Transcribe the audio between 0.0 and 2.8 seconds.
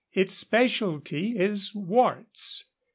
Its specialty is warts.